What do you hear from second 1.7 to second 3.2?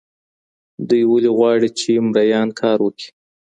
چي مریان کار وکړي؟